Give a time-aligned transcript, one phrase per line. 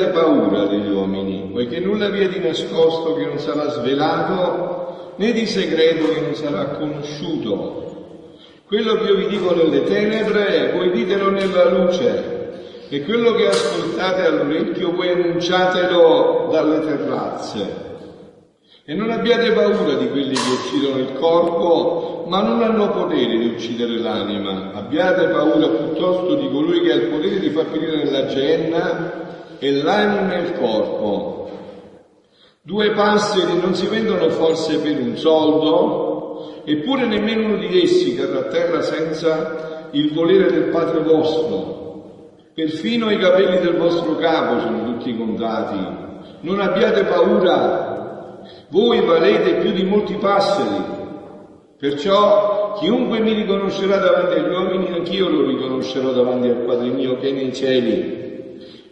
[0.00, 5.32] abbiate paura degli uomini, poiché nulla vi è di nascosto che non sarà svelato, né
[5.32, 8.28] di segreto che non sarà conosciuto.
[8.66, 12.38] Quello che io vi dico nelle tenebre, voi ditelo nella luce,
[12.88, 17.88] e quello che ascoltate all'orecchio, voi annunciatelo dalle terrazze.
[18.84, 23.46] E non abbiate paura di quelli che uccidono il corpo, ma non hanno potere di
[23.46, 24.72] uccidere l'anima.
[24.72, 29.30] Abbiate paura piuttosto di colui che ha il potere di far finire nella genna
[29.60, 31.50] e l'anima e il corpo.
[32.62, 38.40] Due passeri non si vendono forse per un soldo, eppure nemmeno uno di essi cadrà
[38.40, 42.34] a terra senza il volere del Padre vostro.
[42.54, 46.08] Perfino i capelli del vostro capo sono tutti contati.
[46.40, 47.90] Non abbiate paura
[48.68, 50.82] voi valete più di molti passeri,
[51.78, 57.28] perciò chiunque mi riconoscerà davanti agli uomini, anch'io lo riconoscerò davanti al Padre mio che
[57.28, 58.19] è nei cieli.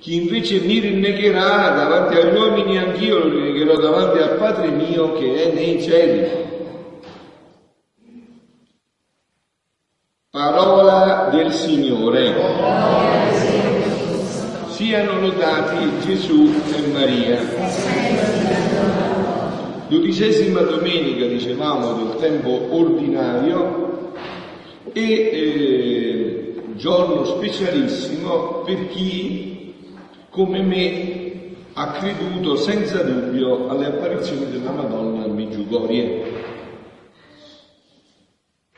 [0.01, 5.45] Chi invece mi rinnegherà davanti agli uomini, anch'io lo rinnegherò davanti al Padre mio che
[5.45, 6.47] è nei cieli.
[10.31, 12.35] Parola del Signore.
[14.69, 18.39] Siano lodati Gesù e Maria
[19.89, 24.13] dodicesima domenica, dicevamo, del tempo ordinario
[24.93, 29.48] e eh, giorno specialissimo per chi,
[30.31, 31.29] come me,
[31.75, 36.47] ha creduto senza dubbio alle apparizioni della Madonna al Meggiugorie.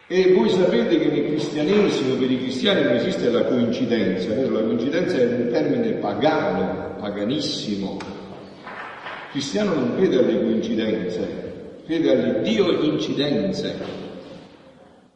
[0.07, 5.17] E voi sapete che nel cristianesimo, per i cristiani non esiste la coincidenza, la coincidenza
[5.17, 7.97] è un termine pagano, paganissimo,
[9.31, 13.77] cristiano non crede alle coincidenze, crede alle Dio incidenze,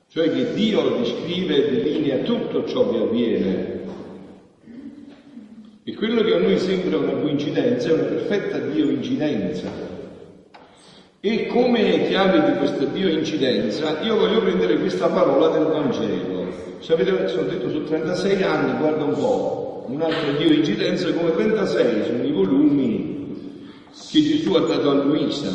[0.08, 3.83] cioè che Dio descrive e delinea tutto ciò che avviene.
[5.96, 9.70] Quello che a noi sembra una coincidenza è una perfetta Dio incidenza.
[11.20, 16.52] E come chiave di questa Dio incidenza, io voglio prendere questa parola del Vangelo.
[16.80, 22.04] Se avete sono detto su 36 anni, guarda un po', un'altra Dio incidenza come 36
[22.04, 23.14] sono i volumi
[24.10, 25.50] che Gesù ha dato a Luisa.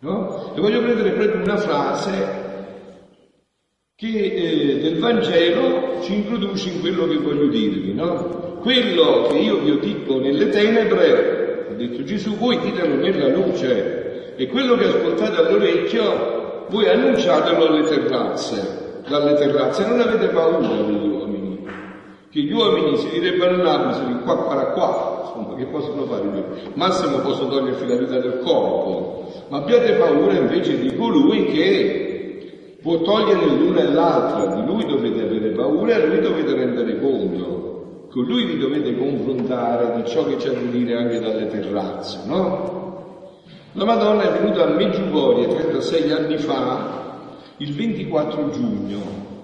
[0.00, 0.52] No?
[0.54, 2.44] E voglio prendere proprio una frase
[3.94, 7.94] che eh, del Vangelo ci introduce in quello che voglio dirvi.
[7.94, 8.45] No?
[8.66, 14.34] Quello che io vi ho detto nelle tenebre, ha detto Gesù, voi ditelo nella luce,
[14.34, 19.86] e quello che ascoltate all'orecchio, voi annunciatelo alle terrazze, dalle terrazze.
[19.86, 21.64] Non avete paura degli uomini,
[22.28, 26.46] che gli uomini si direbbero all'arbitro di qua, qua, qua, insomma, che possono fare loro?
[26.74, 33.00] Massimo possono togliersi la vita del corpo, ma abbiate paura invece di colui che può
[33.00, 37.74] togliere l'una e l'altra, di lui dovete avere paura e a lui dovete rendere conto,
[38.16, 43.42] con lui vi dovete confrontare di ciò che c'è da dire anche dalle terrazze, no?
[43.72, 49.00] La Madonna è venuta a Meggiugorie 36 anni fa, il 24 giugno.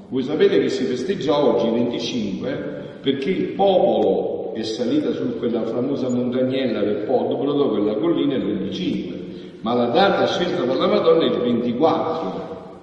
[0.08, 6.08] Voi sapete che si festeggia oggi, 25, perché il popolo è salita su quella famosa
[6.08, 9.16] montagnella del Podbrodo, quella collina, il 25,
[9.60, 12.78] ma la data scelta dalla Madonna è il 24,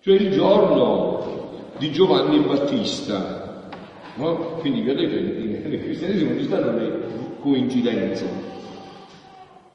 [0.00, 3.39] cioè il giorno di Giovanni Battista.
[4.20, 4.58] No?
[4.60, 6.92] Quindi vedete, nel cristianesimo ci stanno le
[7.40, 8.28] coincidenze.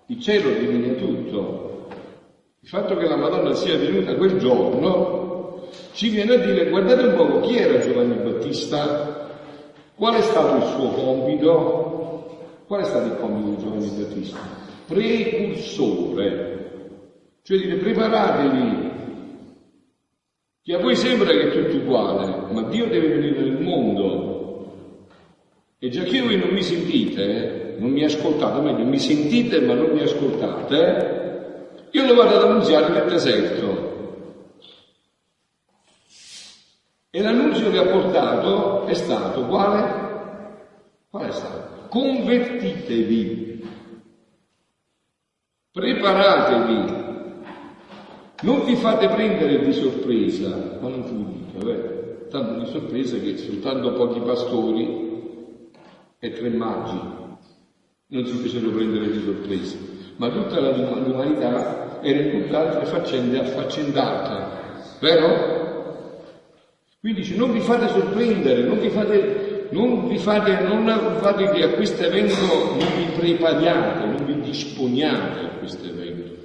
[0.06, 1.88] Il cielo delinea tutto.
[2.59, 7.15] Il fatto che la Madonna sia venuta quel giorno ci viene a dire, guardate un
[7.15, 9.30] po' chi era Giovanni Battista?
[9.95, 12.38] Qual è stato il suo compito?
[12.68, 14.38] Qual è stato il compito di Giovanni Battista?
[14.86, 16.53] Precursore,
[17.42, 18.92] cioè dire preparatevi,
[20.62, 24.34] che a voi sembra che è tutto uguale, ma Dio deve venire nel mondo.
[25.77, 29.92] E già che voi non mi sentite, non mi ascoltate, meglio, mi sentite ma non
[29.92, 31.16] mi ascoltate,
[31.92, 33.94] io lo vado ad annunziare nel deserto.
[37.10, 40.04] E l'annunzio che ha portato è stato quale?
[41.10, 41.88] Qual è stato?
[41.89, 43.63] Convertitevi,
[45.71, 47.04] preparatevi,
[48.42, 52.28] non vi fate prendere di sorpresa, ma non fu eh?
[52.30, 55.05] tanto di sorpresa che soltanto pochi pastori
[56.19, 57.13] e tre magi
[58.07, 59.77] non si fecero prendere di sorpresa,
[60.17, 65.53] ma tutta l'umanità era in tutte altre faccende affaccendate, vero?
[67.00, 70.85] Quindi dice non vi fate sorprendere, non vi fate, non vi fate, non
[71.53, 76.44] che a questo evento non vi prepariate, non vi disponiate a questo evento.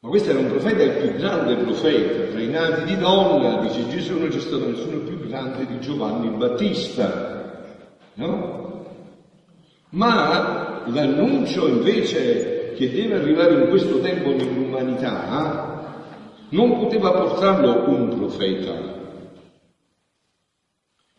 [0.00, 3.88] Ma questo era un profeta, il più grande profeta, tra i nati di donna, dice
[3.88, 7.35] Gesù non c'è stato nessuno più grande di Giovanni Battista,
[8.16, 8.84] no?
[9.90, 15.94] Ma l'annuncio invece che deve arrivare in questo tempo nell'umanità
[16.50, 18.94] non poteva portarlo un profeta.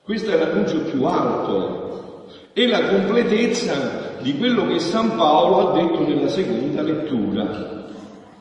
[0.01, 5.99] Questo è l'annuncio più alto e la completezza di quello che San Paolo ha detto
[6.07, 7.85] nella seconda lettura.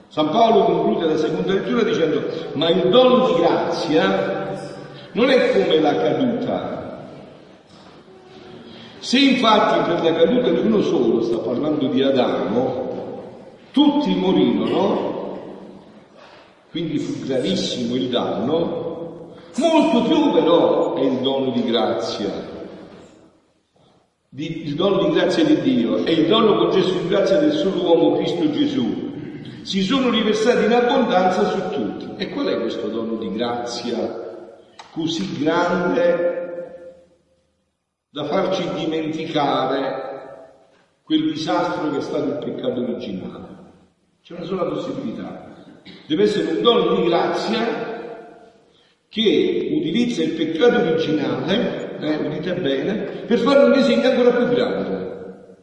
[0.09, 2.23] San Paolo conclude la seconda lettura dicendo,
[2.55, 4.61] ma il dono di grazia
[5.13, 6.76] non è come la caduta.
[9.07, 13.23] Se infatti per la caduta di uno solo, sta parlando di Adamo,
[13.71, 15.39] tutti morirono,
[16.73, 22.33] quindi fu gravissimo il danno, molto più però è il dono di grazia,
[24.29, 27.83] di, il dono di grazia di Dio, è il dono concesso di grazia del solo
[27.83, 29.13] uomo Cristo Gesù.
[29.63, 32.09] Si sono riversati in abbondanza su tutti.
[32.17, 34.51] E qual è questo dono di grazia
[34.91, 36.46] così grande
[38.17, 40.55] da farci dimenticare
[41.03, 43.47] quel disastro che è stato il peccato originale?
[44.23, 45.53] C'è una sola possibilità,
[46.07, 48.25] Deve essere un dono di grazia
[49.11, 52.95] che utilizza il peccato originale, eh, udite bene,
[53.27, 55.57] per fare un disegno ancora più grande.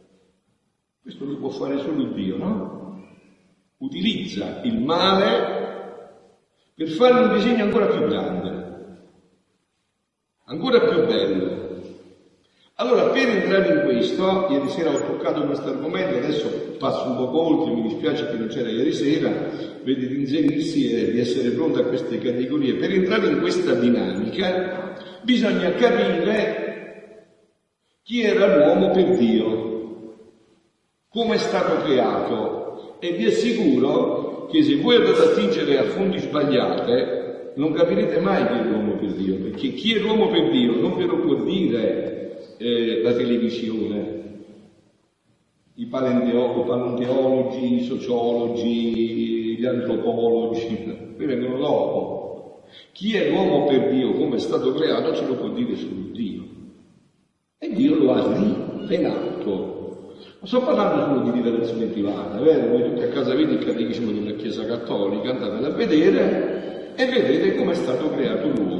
[1.02, 3.04] Questo lo può fare solo Dio, no?
[3.78, 6.12] Utilizza il male
[6.72, 9.06] per fare un disegno ancora più grande,
[10.44, 11.63] ancora più bello.
[12.76, 17.40] Allora, per entrare in questo, ieri sera ho toccato questo argomento, adesso passo un po'
[17.40, 19.30] oltre, mi dispiace che non c'era ieri sera,
[19.84, 22.74] vedi di inserirsi e di essere pronto a queste categorie.
[22.74, 24.92] Per entrare in questa dinamica
[25.22, 26.62] bisogna capire
[28.02, 30.16] chi era l'uomo per Dio,
[31.08, 36.18] come è stato creato e vi assicuro che se voi andate a attingere a fondi
[36.18, 40.74] sbagliate non capirete mai chi è l'uomo per Dio, perché chi è l'uomo per Dio
[40.74, 42.22] non ve lo può dire
[42.58, 44.22] eh, la televisione,
[45.74, 52.64] i paleontologi, i sociologi, gli antropologi, vengono dopo.
[52.92, 56.42] Chi è l'uomo per Dio, come è stato creato, ce lo può dire solo Dio.
[57.58, 59.72] E Dio lo ha rivelato.
[60.38, 62.68] Non sto parlando solo di rivelazione privata, vero?
[62.68, 67.56] Voi tutti a casa vedete il catechismo della Chiesa Cattolica, andatelo a vedere e vedete
[67.56, 68.73] come è stato creato l'uomo.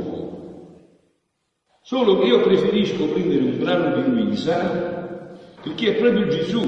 [1.87, 6.63] Solo che io preferisco prendere un brano di Luisa, perché è proprio Gesù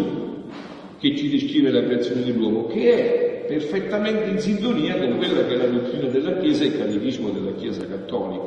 [0.99, 5.57] che ci descrive la creazione dell'uomo, che è perfettamente in sintonia con quella che è
[5.57, 8.45] la dottrina della Chiesa e il catechismo della Chiesa cattolica.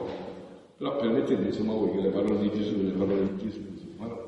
[0.78, 3.60] Però permettete insomma voi che le parole di Gesù le parole di Gesù,
[3.98, 4.20] ma no.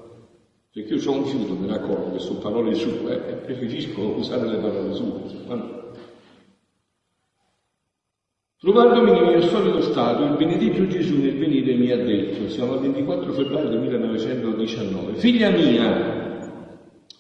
[0.74, 4.48] Perché io ho un fiuto, me ne accorgo che sono parole sue e preferisco usare
[4.48, 5.81] le parole sue, ma no.
[8.62, 12.82] Trovandomi nel mio solito stato, il benedetto Gesù nel venire mi ha detto, siamo al
[12.82, 16.38] 24 febbraio 1919, figlia mia,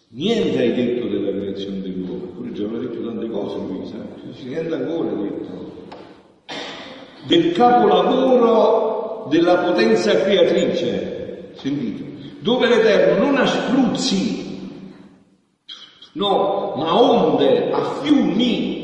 [0.10, 3.96] niente hai detto della creazione dell'uomo, pure già l'ho detto tante cose Luisa,
[4.44, 5.72] niente ancora hai detto,
[7.26, 12.04] del capolavoro della potenza creatrice, sentite,
[12.42, 14.60] dove l'Eterno non ha spruzzi,
[16.12, 18.81] no, ma onde, a fiumi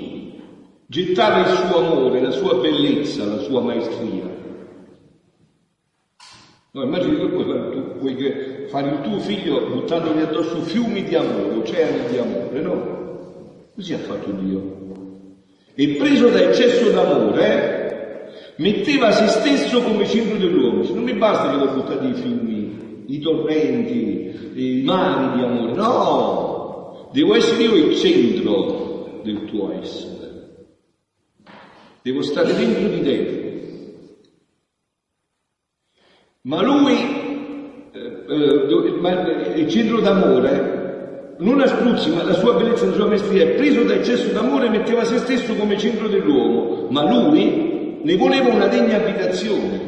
[0.97, 4.35] gettare il suo amore, la sua bellezza, la sua maestria.
[6.71, 11.55] No, immagini che fare, tu, puoi fare il tuo figlio buttandogli addosso fiumi di amore,
[11.55, 12.95] oceani di amore, no?
[13.75, 14.75] Così ha fatto Dio.
[15.75, 20.83] E preso da eccesso d'amore, metteva se stesso come centro dell'uomo.
[20.83, 27.09] Non mi basta che lo buttate i fiumi, i torrenti, i mari di amore, no!
[27.11, 30.16] Devo essere io il centro del tuo essere.
[32.07, 34.15] Devo stare dentro di te.
[36.43, 36.95] Ma lui,
[37.91, 43.47] eh, eh, il centro d'amore, non a spruzzi, ma la sua bellezza, la sua maestria,
[43.55, 48.67] preso da eccesso d'amore, metteva se stesso come centro dell'uomo, ma lui ne voleva una
[48.67, 49.81] degna abitazione.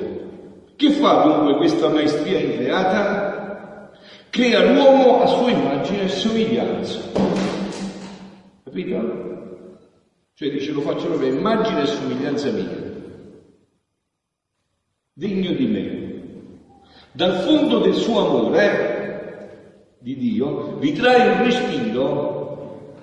[0.75, 3.91] Che fa dunque questa maestria increata?
[4.29, 6.99] Crea l'uomo a sua immagine e somiglianza.
[8.65, 9.48] Capito?
[10.39, 12.69] Cioè dice lo faccio proprio immagine e somiglianza mia,
[15.12, 16.58] degno di me.
[17.12, 22.96] Dal fondo del suo amore, di Dio, ritrae un respiro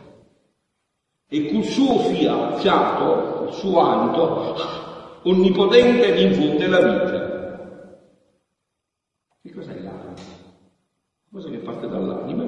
[1.28, 4.57] e col suo fiato, col suo alito,
[5.25, 7.99] onnipotente gli infonde la vita.
[9.43, 10.14] Che cos'è l'anima?
[11.31, 12.47] Cosa che parte dall'anima?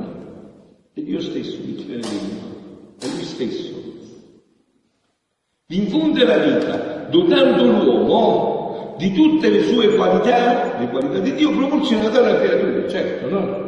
[0.94, 3.87] È Dio stesso viene dentro, è Lui stesso.
[5.70, 12.16] Infonde la vita, dotando l'uomo di tutte le sue qualità, le qualità di Dio proporzionate
[12.16, 13.66] alla creatura, certo, no?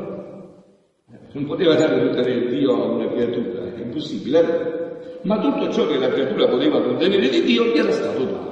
[1.33, 6.09] Non poteva dare tutta Dio a una creatura, è impossibile, ma tutto ciò che la
[6.09, 8.49] creatura poteva contenere di Dio gli era stato dato.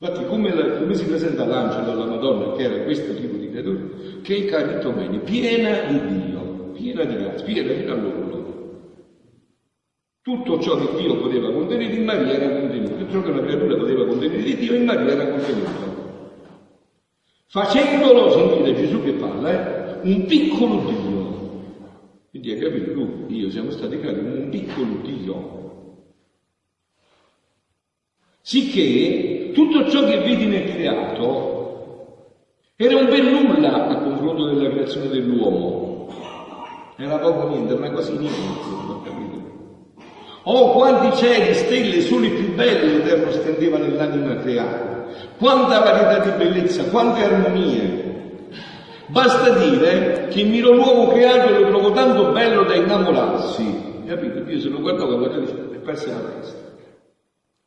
[0.00, 3.80] Infatti, come, la, come si presenta l'angelo alla Madonna, che era questo tipo di creatura,
[4.22, 8.33] che è caritomene, piena di Dio, piena di grazia, piena fino all'orlo.
[10.24, 13.76] Tutto ciò che Dio poteva contenere in Maria era contenuto, tutto ciò che una creatura
[13.76, 15.92] poteva contenere di Dio in Maria era contenuto.
[17.48, 20.00] Facendolo, sentite Gesù che parla, eh?
[20.08, 21.62] un piccolo Dio.
[22.30, 25.62] Quindi hai capito, tu, io siamo stati creati come un piccolo Dio.
[28.40, 32.30] Sicché tutto ciò che vedi nel creato
[32.76, 36.08] era un bel nulla a confronto della creazione dell'uomo.
[36.96, 38.84] Era poco niente, era quasi niente.
[40.46, 45.06] Oh, quanti cieli, stelle, sole più belle l'Eterno stendeva nell'anima creata.
[45.38, 48.02] Quanta varietà di bellezza, quante armonie.
[49.06, 54.02] Basta dire che miro l'uomo creato e lo trovo tanto bello da innamorarsi.
[54.06, 54.50] Capito?
[54.50, 56.58] Io se lo guardavo magari è persa la testa.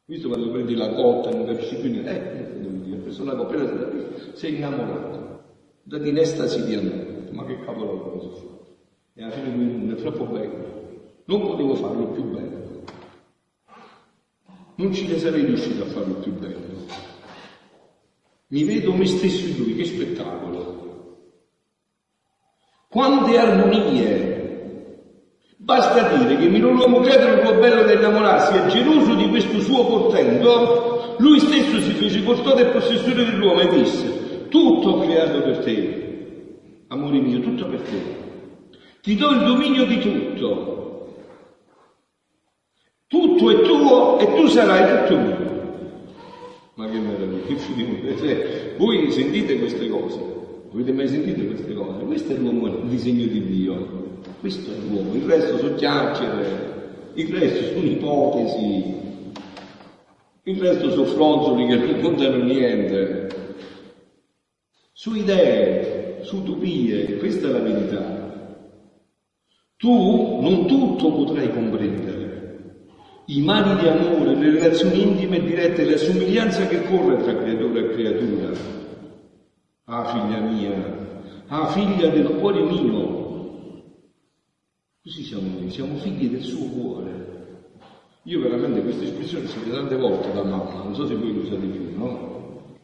[0.05, 2.11] Visto quando prendi la cotta, non capisci più niente.
[2.11, 3.87] Eh, devo dire, preso la della
[4.33, 5.41] sei innamorato.
[5.83, 7.29] Da in estasi di amore.
[7.31, 8.45] Ma che cavolo cosa fa?
[9.15, 10.75] E alla fine lui è troppo bello.
[11.25, 12.66] Non potevo farlo più bello.
[14.77, 16.85] Non ci sarei riuscito a farlo più bello.
[18.49, 21.17] Mi vedo me stesso in lui, che spettacolo.
[22.87, 24.35] Quante armonie!
[25.57, 29.59] Basta dire che miro l'uomo creato il tuo bello da innamorarsi e geloso di questo
[29.61, 35.41] suo portento, lui stesso si fece portore e possessore dell'uomo e disse, tutto ho creato
[35.41, 37.99] per te, amore mio, tutto per te.
[39.01, 40.77] Ti do il dominio di tutto.
[43.37, 45.35] Tutto è tuo e tu sarai tutto mio.
[46.73, 50.19] Ma che meraviglia, cioè, voi sentite queste cose.
[50.73, 52.03] Avete mai sentito queste cose?
[52.05, 54.05] Questo è l'uomo, il disegno di Dio.
[54.39, 58.95] Questo è l'uomo, il resto sono chiacchiere, il resto sono ipotesi,
[60.43, 63.27] il resto sono fronzoli che non contano niente.
[64.93, 68.65] Su idee, su utopie, questa è la verità.
[69.77, 72.26] Tu non tutto potrai comprendere.
[73.29, 77.79] I mali di amore, le relazioni intime e dirette, la somiglianza che corre tra creatura
[77.79, 78.85] e creatura
[79.89, 83.85] Ah figlia mia, ah figlia del cuore mio.
[85.03, 87.75] Così siamo noi, siamo figli del suo cuore.
[88.23, 91.65] Io veramente questa espressione sentita tante volte da mamma, non so se voi lo usate
[91.67, 92.75] più, no?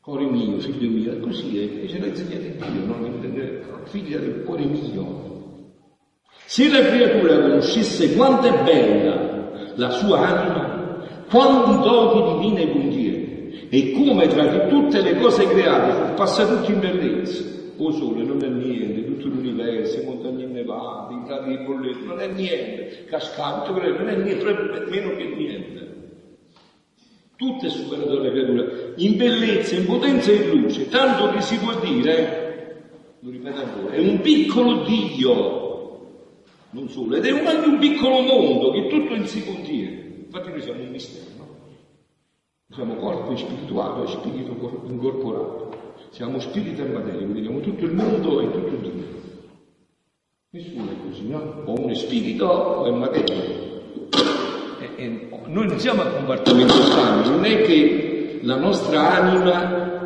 [0.00, 3.84] Cuore mio, figlio mio, così, è, ce l'ha insegnato Dio, no?
[3.84, 5.34] Figlia del cuore mio.
[6.46, 9.25] Se la creatura conoscesse quanto è bella
[9.76, 16.46] la sua anima, quanti doti divine contiene, e come tra tutte le cose create passa
[16.46, 17.54] tutto in bellezza.
[17.78, 22.26] O sole non è niente, tutto l'universo, montagne innevate, i prati di bollette, non è
[22.26, 24.44] niente, cascate, non è niente,
[24.88, 25.94] meno che niente.
[27.36, 31.58] Tutto è superato dalle creature, in bellezza, in potenza e in luce, tanto che si
[31.58, 32.78] può dire,
[33.20, 35.65] lo ripeto ancora, è un piccolo Dio,
[36.76, 40.24] non solo, ed è anche un piccolo mondo che tutto in sé contiene.
[40.26, 41.34] Infatti noi siamo un mistero.
[42.70, 45.70] Siamo corpo spirituale e spirito incorporato.
[46.10, 49.04] Siamo spirito e materia, vediamo tutto il mondo e tutto Dio.
[50.50, 51.62] Nessuno è così, no?
[51.64, 53.34] O uno è spirito o è materia.
[54.78, 60.04] E, e, noi non siamo a compartimento stagno, non è che la nostra anima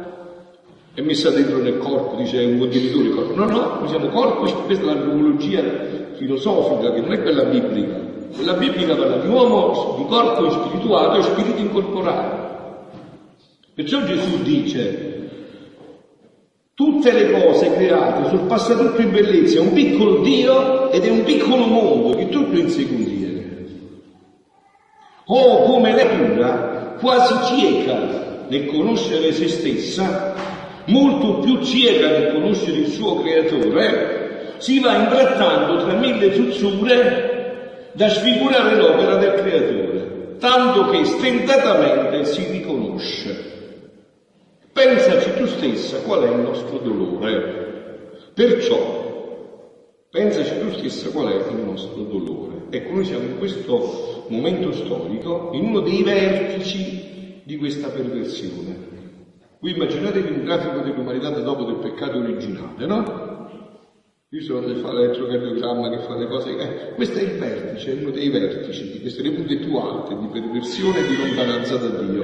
[0.95, 3.35] è messa dentro nel corpo, dice un contenitore corpo.
[3.35, 8.09] No, no, noi siamo corpo, questa è la biologia filosofica, che non è quella biblica.
[8.35, 12.49] Quella biblica parla di uomo, di corpo spirituale e spirito incorporato.
[13.75, 15.29] Perciò Gesù dice,
[16.75, 21.23] tutte le cose create sorpassa tutto in bellezza, è un piccolo Dio ed è un
[21.25, 23.29] piccolo mondo che tutto in sé contiene.
[25.27, 30.35] Oh, come la natura, quasi cieca nel conoscere se stessa,
[30.87, 34.20] molto più cieca nel conoscere il suo creatore,
[34.61, 42.47] si va imbrattando tra mille zuzzure da sfigurare l'opera del creatore, tanto che stentatamente si
[42.51, 43.49] riconosce.
[44.73, 47.59] Pensaci tu stessa qual è il nostro dolore.
[48.33, 49.01] Perciò,
[50.11, 52.63] Pensaci tu stessa qual è il nostro dolore.
[52.71, 58.89] Ecco, noi siamo in questo momento storico, in uno dei vertici di questa perversione.
[59.61, 63.30] Voi immaginatevi un grafico dell'umanità da dopo del peccato originale, no?
[64.33, 66.57] Io sono che fa l'elettrocardiogramma, che fa le cose.
[66.57, 70.27] Eh, questo è il vertice, uno dei vertici di queste le punte più alte di
[70.29, 72.23] perversione e di lontananza da Dio.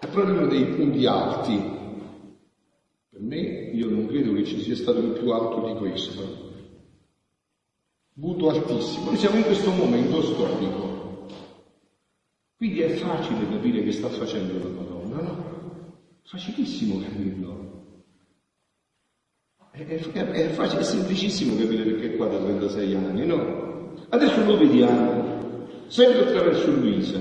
[0.00, 1.74] È proprio uno dei punti alti.
[3.10, 6.44] Per me, io non credo che ci sia stato il più alto di questo.
[8.18, 9.04] Punto altissimo.
[9.10, 11.26] Noi siamo in questo momento storico.
[12.56, 15.90] Quindi è facile capire che sta facendo la Madonna, no?
[16.22, 17.65] Facilissimo capirlo.
[19.76, 23.92] È, è, è, facile, è semplicissimo capire perché qua da 36 anni, no?
[24.08, 27.20] Adesso lo vediamo, sempre attraverso Luisa.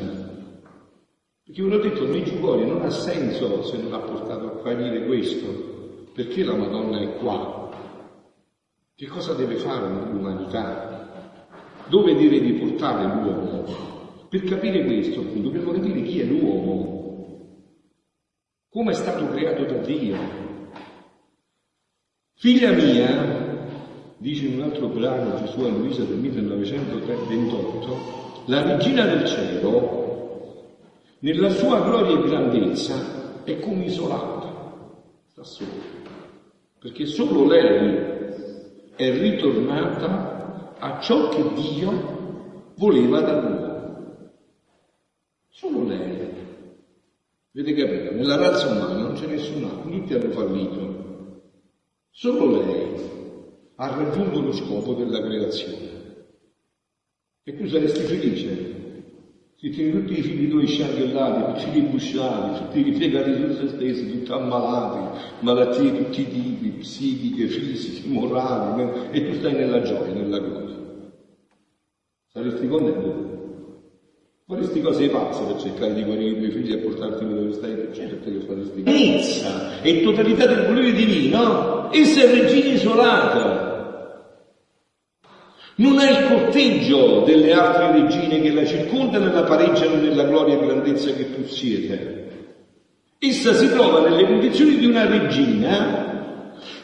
[1.43, 6.07] Perché uno ha detto, Meggiugorio non ha senso se non ha portato a fare questo,
[6.13, 7.71] perché la Madonna è qua.
[8.95, 11.33] Che cosa deve fare l'umanità?
[11.87, 13.65] Dove deve riportare l'uomo?
[14.29, 17.65] Per capire questo, appunto, dobbiamo capire chi è l'uomo,
[18.69, 20.45] come è stato creato da Dio,
[22.37, 23.69] Figlia mia,
[24.17, 30.73] dice in un altro brano Gesù a Luisa del 1928, la regina del cielo,
[31.19, 34.51] nella sua gloria e grandezza, è come isolata,
[35.27, 35.69] sta sola,
[36.77, 38.03] perché solo lei
[38.95, 43.63] è ritornata a ciò che Dio voleva da lui.
[45.47, 46.33] Solo lei.
[47.51, 48.13] Vedete capito?
[48.13, 50.94] Nella razza umana non c'è nessun altro, tutti hanno fallito.
[52.17, 52.93] Solo lei
[53.75, 56.23] ha raggiunto lo scopo della creazione.
[57.43, 58.83] E tu saresti felice
[59.57, 64.31] se tieni tutti i figli tuoi sciangellati, tutti ribusciati, tutti ripiegati su se stessi, tutti
[64.31, 70.39] ammalati, malattie di tutti i tipi, psichiche, fisiche, morali, e tu stai nella gioia, nella
[70.39, 71.11] gloria.
[72.31, 73.34] Saresti contento?
[74.47, 77.89] Faresti cose pazze per cercare di guarire i tuoi figli e portarti dove stai?
[77.91, 78.95] Certo che faresti cose.
[78.95, 84.43] Pienezza e totalità del volere divino, essa è regina isolata.
[85.77, 90.53] Non è il corteggio delle altre regine che la circondano e la pareggiano nella gloria
[90.53, 92.29] e grandezza che tu siete.
[93.17, 96.24] Essa si trova nelle condizioni di una regina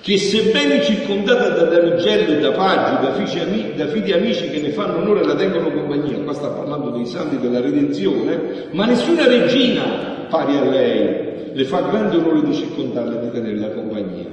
[0.02, 4.72] che sebbene circondata da damigello e da paggi, da figli, da figli amici che ne
[4.72, 9.28] fanno onore e la tengono compagnia, qua sta parlando dei santi della redenzione, ma nessuna
[9.28, 14.30] regina pari a lei le fa grande onore di circondarla e di tenerla compagnia.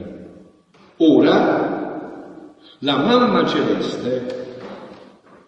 [0.99, 4.47] Ora, la mamma celeste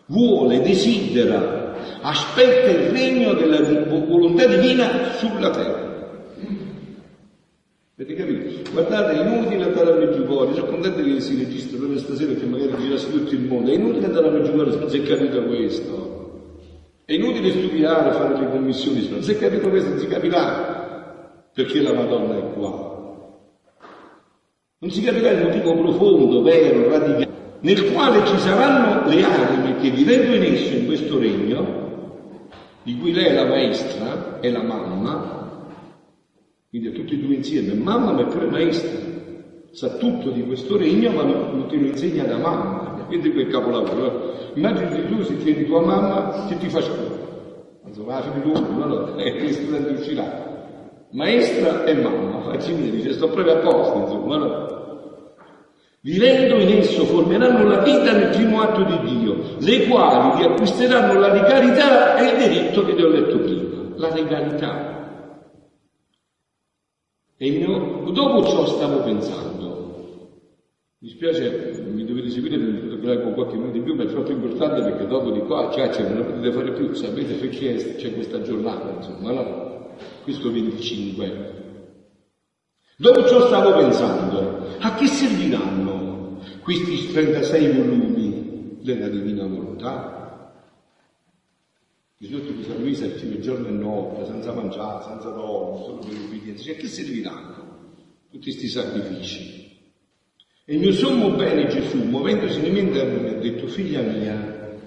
[0.07, 5.90] vuole, desidera, aspetta il regno della volontà divina sulla terra.
[8.01, 8.71] Avete capito?
[8.73, 12.73] Guardate, è inutile andare a Meggiugorio, sono contento che si registra proprio stasera che magari
[12.79, 16.63] girasse tutto il mondo, è inutile andare a Meggiugorio se non si è capito questo.
[17.05, 21.51] È inutile studiare, fare le commissioni, se non si è capito questo non si capirà
[21.53, 22.89] perché la Madonna è qua.
[24.79, 27.29] Non si capirà il motivo profondo, vero, radicale,
[27.61, 32.39] nel quale ci saranno le anime che vivendo in esso, in questo regno,
[32.83, 35.40] di cui lei è la maestra, è la mamma,
[36.71, 38.97] quindi a tutti e due insieme, mamma ma è pure maestra,
[39.73, 44.53] sa tutto di questo regno ma non te lo insegna da mamma, vedi quel capolavoro.
[44.55, 48.85] Immagini tu se tieni tua mamma che ti fa scuola, insomma, la fine tu, no,
[48.85, 50.49] no, che studente uscirà.
[51.11, 54.69] Maestra e mamma, facci mia, dice sto proprio a posto, insomma, no?
[56.03, 61.19] Vivendo in esso formeranno la vita nel primo atto di Dio, le quali ti acquisteranno
[61.19, 65.00] la legalità e il diritto che ti ho letto prima, la legalità.
[67.43, 70.29] E io, dopo ciò stavo pensando.
[70.99, 75.07] Mi spiace, mi dovete seguire con qualche minuto in più, ma è troppo importante perché
[75.07, 79.33] dopo di qua, cioè, non lo potete fare più, sapete perché c'è questa giornata, insomma,
[79.33, 79.97] no?
[80.23, 81.79] Questo 25.
[82.99, 90.20] Dopo ciò stavo pensando, a che serviranno questi 36 volumi della Divina Volontà?
[92.23, 96.63] Gesù di San Luisa il giorno e notte, senza mangiare, senza dormire, solo per l'ubbidienza.
[96.65, 97.95] Cioè, che serviranno
[98.29, 99.81] tutti questi sacrifici?
[100.67, 104.79] E il mio sommo bene Gesù, muovendosi in mente a me, ha detto, figlia mia,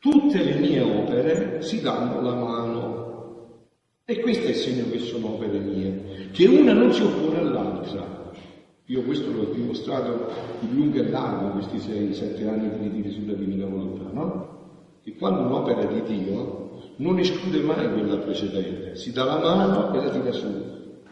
[0.00, 3.68] tutte le mie opere si danno la mano.
[4.04, 8.34] E questo è il segno che sono opere mie, che una non si oppone all'altra.
[8.84, 13.32] Io questo l'ho dimostrato in lungo e largo questi sei, sette anni di ritiri sulla
[13.32, 14.59] divina volontà, no?
[15.10, 20.04] Che quando un'opera di Dio non esclude mai quella precedente, si dà la mano e
[20.04, 20.46] la tira su,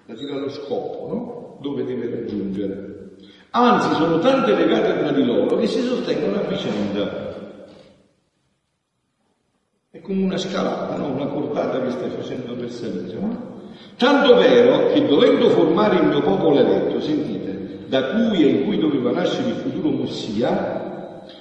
[0.06, 1.58] la tira allo scopo, no?
[1.60, 3.16] Dove deve raggiungere.
[3.50, 7.26] Anzi, sono tante legate tra di loro che si sostengono a vicenda.
[9.90, 11.06] È come una scalata, no?
[11.06, 13.18] una cordata che stai facendo per salire.
[13.18, 13.56] No?
[13.96, 18.78] Tanto vero che dovendo formare il mio popolo eletto, sentite, da cui e in cui
[18.78, 20.88] doveva nascere il futuro Mossia,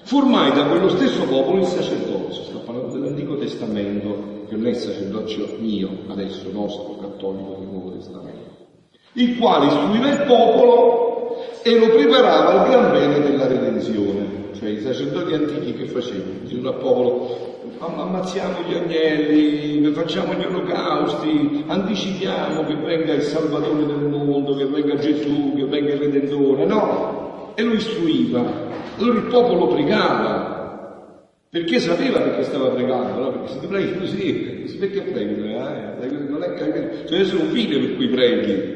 [0.04, 2.43] formai da quello stesso popolo il sacerdozio.
[2.43, 7.91] Sto parlando dell'Antico Testamento, che non è il sacerdozio mio, adesso nostro, cattolico del Nuovo
[7.91, 8.56] Testamento,
[9.13, 14.45] il quale istruiva il popolo e lo preparava al gran bene della redenzione.
[14.58, 16.39] Cioè i sacerdoti antichi che facevano?
[16.41, 17.47] Dicevano al popolo
[17.80, 24.95] ammazziamo gli agnelli, facciamo gli olocausti, anticipiamo che venga il Salvatore del mondo, che venga
[24.95, 27.16] Gesù, che venga il Redentore, no?
[27.60, 28.39] E lo istruiva.
[29.00, 33.32] Allora il popolo pregava, perché sapeva perché stava pregando, no?
[33.32, 35.54] Perché se ti preghi così, perché preghi?
[35.54, 36.28] Eh?
[36.30, 38.76] Non è che c'è essere un fine per cui preghi.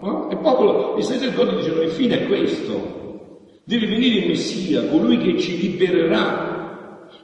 [0.00, 0.28] No?
[0.30, 3.04] Il popolo, i sacerdoti dicevano il fine è questo.
[3.64, 6.56] Deve venire il Messia, colui che ci libererà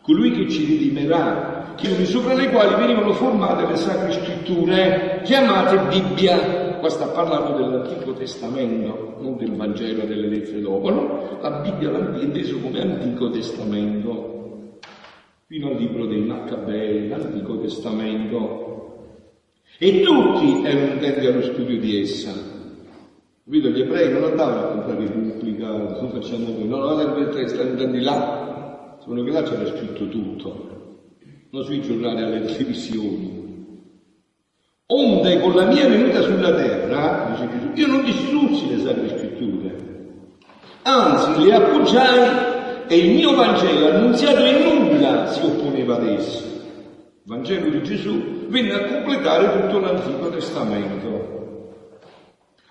[0.03, 6.71] colui che ci redimerà, chiudi sopra le quali venivano formate le sacre scritture, chiamate Bibbia.
[6.83, 11.39] Qua sta parlando dell'Antico Testamento, non del Vangelo delle lettere dopo, no?
[11.41, 14.81] La Bibbia l'ha inteso come Antico Testamento,
[15.47, 19.21] fino al libro dei Maccabei, l'Antico Testamento.
[19.79, 22.33] E tutti erano intenti allo studio di essa.
[23.45, 23.69] Capito?
[23.69, 28.97] Gli ebrei non andavano a comprare Repubblica, non facciamo noi, no, no, stanno andando là
[28.99, 31.17] secondo me là c'era scritto tutto,
[31.51, 33.42] non sui giornali alle televisioni.
[34.87, 39.77] Onde con la mia venuta sulla terra, dice Gesù, io non distrussi le sacre scritture,
[40.83, 42.51] anzi le appoggiai
[42.89, 46.45] e il mio Vangelo annunziato in nulla si opponeva ad esse.
[46.45, 51.31] Il Vangelo di Gesù venne a completare tutto l'Antico Testamento.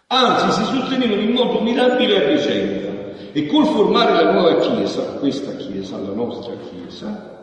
[0.08, 2.90] Anzi, si sostenevano in modo mirabile a vicenda
[3.32, 7.41] e col formare la nuova Chiesa, questa Chiesa, la nostra Chiesa,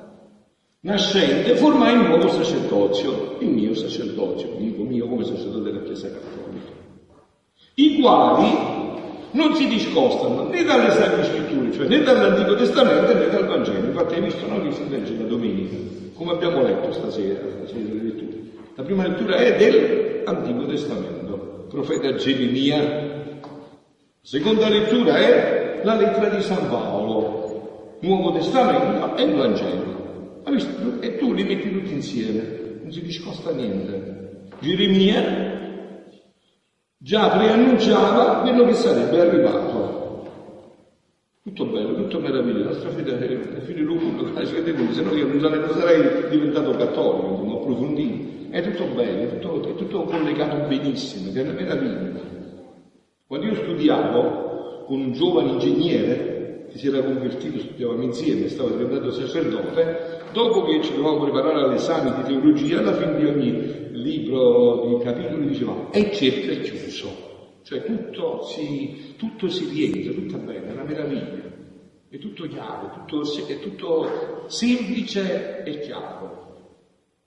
[0.81, 6.71] nascente, formai il nuovo sacerdozio, il mio sacerdozio, dico mio come sacerdote della Chiesa Cattolica,
[7.75, 8.77] i quali
[9.33, 13.87] non si discostano né dalle Sacre Scritture, cioè né dall'Antico Testamento né dal Vangelo.
[13.87, 15.77] Infatti hai visto noi che si legge la domenica,
[16.15, 18.37] come abbiamo letto stasera, stasera le letture.
[18.75, 22.77] La prima lettura è dell'Antico Testamento, profeta Geremia.
[22.79, 23.41] La
[24.23, 29.98] seconda lettura è la lettera di San Paolo, Nuovo Testamento e il Vangelo.
[31.01, 34.47] E tu li metti tutti insieme, non si discosta niente.
[34.61, 35.57] Geremia
[36.97, 39.87] già preannunciava quello che sarebbe arrivato.
[41.43, 46.29] Tutto bello, tutto meraviglioso, la nostra fede è fine lungo, se no io non sarei,
[46.31, 48.37] diventato cattolico, non approfondito.
[48.51, 52.21] È tutto bello, è tutto, è tutto collegato benissimo, è una meraviglia.
[53.27, 56.38] Quando io studiavo, con un giovane ingegnere
[56.71, 62.15] che si era convertito, studiavamo insieme, stava diventando sacerdote, dopo che ci dovevamo preparare all'esame
[62.17, 67.27] di teologia, alla fine di ogni libro, di capitoli, diceva è certo è chiuso.
[67.63, 71.57] Cioè tutto si, tutto si rientra, tutto è bene, è una meraviglia.
[72.11, 76.47] È tutto chiaro, tutto, è tutto semplice e chiaro.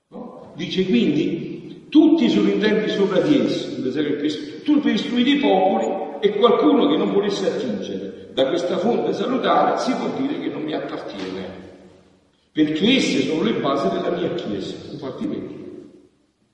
[0.07, 0.53] No?
[0.55, 6.87] Dice quindi, tutti sono intenti sopra di essi, tu per istruire i popoli e qualcuno
[6.87, 11.69] che non volesse attingere da questa fonte salutare si può dire che non mi appartiene,
[12.51, 15.59] perché esse sono le basi della mia Chiesa, infatti vedi.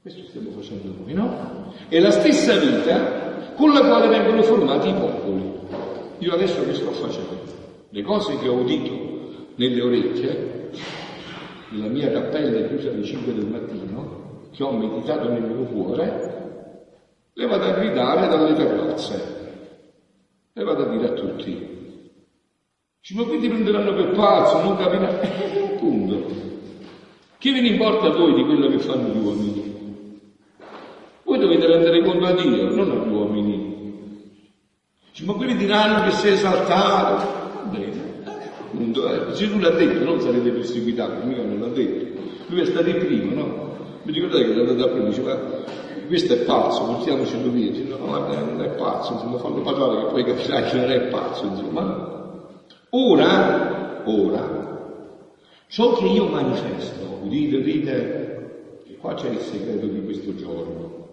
[0.02, 1.74] Questo stiamo facendo noi, no?
[1.88, 5.54] È la stessa vita con la quale vengono formati i popoli.
[6.20, 7.36] Io adesso che sto facendo?
[7.90, 10.70] Le cose che ho udito nelle orecchie,
[11.72, 16.36] nella mia cappella chiusa alle 5 del mattino, che ho meditato nel mio cuore,
[17.34, 19.37] le vado a gridare dalle terrazze
[20.58, 21.76] e vado a dire a tutti.
[23.00, 25.76] Ci ma qui ti prenderanno per pazzo, non capirai.
[25.78, 26.26] Punto.
[27.38, 30.20] Che ve ne importa voi di quello che fanno gli uomini?
[31.24, 33.76] Voi dovete rendere conto a Dio, non agli uomini.
[35.12, 37.70] Ci ma quelli diranno che sei esaltato.
[37.70, 38.24] Bene.
[38.26, 39.34] Appunto, eh.
[39.34, 42.20] Gesù l'ha detto, non sarete perseguitati, mica non l'ha detto.
[42.48, 44.00] Lui è stato il primo, no?
[44.02, 45.66] Mi ricordate che l'ha a prima, diceva
[46.08, 50.24] questo è pazzo, portiamoci via, dice, no, non è pazzo, insomma, fallo parlare che poi
[50.24, 52.46] capirai che non è pazzo, insomma.
[52.90, 55.12] Ora, ora,
[55.68, 61.10] ciò che io manifesto, udite, udite, che qua c'è il segreto di questo giorno,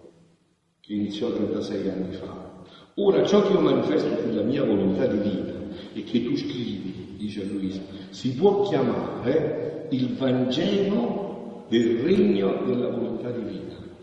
[0.79, 2.63] che iniziò 36 anni fa.
[2.95, 5.53] Ora, ciò che io manifesto sulla mia volontà di vita
[5.93, 13.29] e che tu scrivi, dice Luisa, si può chiamare il Vangelo del regno della volontà
[13.31, 13.93] di vita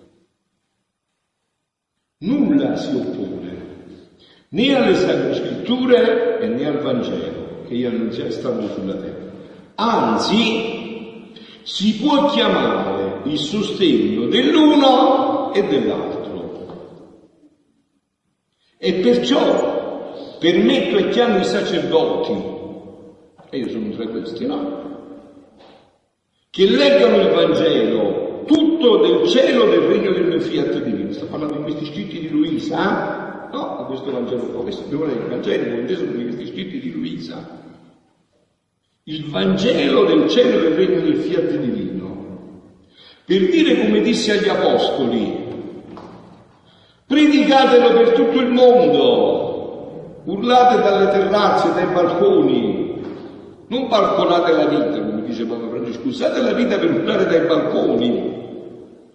[2.52, 3.70] nulla si oppone
[4.48, 9.30] né alle sacre scritture e né al Vangelo che io annunziai stando sulla terra.
[9.76, 11.30] Anzi,
[11.62, 16.20] si può chiamare il sostegno dell'uno e dell'altro.
[18.76, 22.32] E perciò permetto e chiamo i sacerdoti,
[23.50, 24.80] e io sono tra questi, no?
[26.50, 28.21] Che leggano il Vangelo
[28.82, 31.12] tutto del cielo del regno del fiat divino.
[31.12, 33.76] Sto parlando di questi scritti di Luisa, no?
[33.78, 37.60] Di questo Vangelo qua, questo devo leggere il Vangelo, inteso di questi scritti di Luisa.
[39.04, 42.00] Il Vangelo del cielo del regno del fiat divino.
[43.24, 45.40] Per dire come disse agli apostoli,
[47.06, 53.02] Predicatelo per tutto il mondo, urlate dalle terrazze, dai balconi,
[53.66, 58.42] non balconate la vita, come dice Papa Francesco, usate la vita per urlare dai balconi.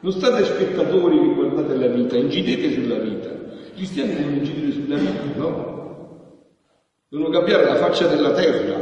[0.07, 3.27] Non state spettatori che guardate la vita, incidete sulla vita.
[3.27, 6.45] I cristiani devono incidere sulla vita, no?
[7.09, 8.77] Devono cambiare la faccia della terra.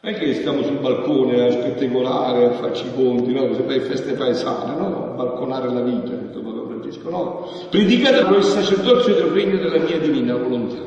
[0.00, 3.54] Non è che stiamo sul balcone a spettacolare, a farci i conti, no?
[3.54, 5.12] Se fai feste paesane, no?
[5.14, 7.48] Balconare la vita, detto Papa Francesco, no?
[7.70, 10.82] Predicate il sacerdozio del regno della mia divina volontà.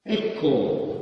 [0.00, 0.92] Ecco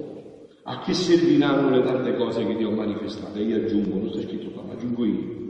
[0.62, 3.40] a che serviranno le tante cose che ti ho manifestate.
[3.40, 5.41] Io aggiungo, non sta scritto qua, ma aggiungo io.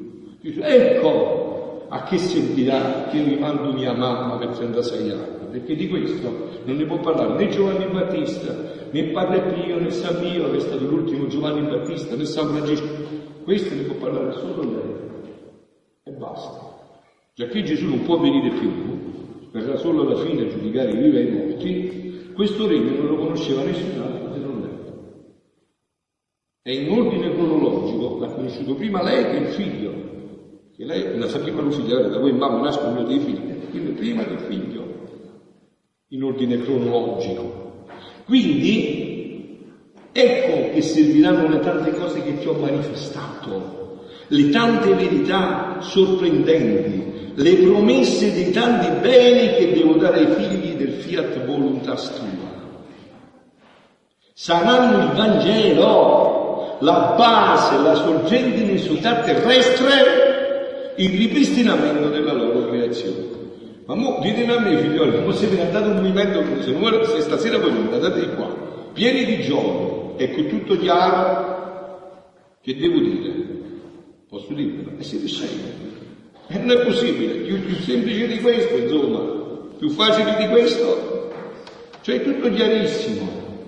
[0.42, 5.88] Dice, ecco a che servirà che mi mando mia mamma per 36 anni, perché di
[5.88, 8.52] questo non ne può parlare né Giovanni Battista,
[8.90, 12.88] né Padre Pio, né San Pio, che è stato l'ultimo Giovanni Battista, né San Francesco.
[13.44, 14.94] Questo ne può parlare solo lei.
[16.02, 16.76] E basta.
[17.35, 18.70] Già che Gesù non può venire più,
[19.52, 23.16] verrà solo alla fine a giudicare i vivi e i morti, questo regno non lo
[23.16, 24.94] conosceva nessun altro se non lei.
[26.62, 30.12] E in ordine cronologico l'ha conosciuto prima lei che il figlio,
[30.76, 34.85] che lei la sapeva figlio, da voi mamma nascono dei figli, quindi prima del figlio,
[36.08, 37.85] in ordine cronologico.
[38.24, 39.66] Quindi
[40.12, 47.54] ecco che serviranno le tante cose che ti ho manifestato, le tante verità sorprendenti, le
[47.56, 52.50] promesse dei tanti beni che devo dare ai figli del fiat voluntas tua.
[54.35, 60.32] Saranno il Vangelo, la base, la sorgente di società terrestre,
[60.96, 63.40] il ripristinamento della loro creazione.
[63.87, 67.59] Ma mo, ditemi a me, figlioli, come siete andati un movimento, se, non, se stasera
[67.59, 68.46] voi non andate di qua,
[68.92, 71.52] pieni di gioia, ecco tutto chiaro,
[72.61, 73.33] che devo dire?
[74.28, 74.92] Posso dirvelo?
[74.98, 75.81] E siete scemi.
[76.46, 79.18] E non è possibile, più, più semplice di questo, insomma,
[79.76, 81.31] più facile di questo.
[82.02, 83.66] Cioè è tutto chiarissimo,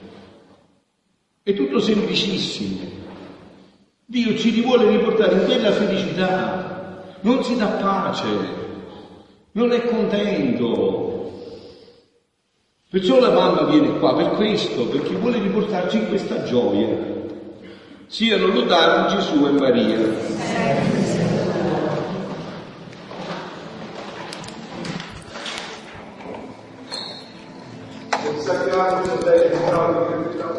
[1.42, 2.80] è tutto semplicissimo.
[4.06, 6.63] Dio ci vuole riportare in quella felicità,
[7.24, 8.26] non si dà pace,
[9.52, 11.12] non è contento.
[12.90, 17.12] Perciò la mamma viene qua per questo, perché vuole riportarci in questa gioia.
[18.06, 21.13] Siano lodati Gesù e Maria.